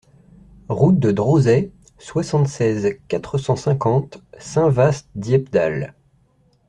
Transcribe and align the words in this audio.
Route 0.67 0.97
de 0.97 1.11
Drosay, 1.11 1.71
soixante-seize, 1.99 2.95
quatre 3.07 3.37
cent 3.37 3.55
cinquante 3.55 4.17
Saint-Vaast-Dieppedalle 4.39 5.93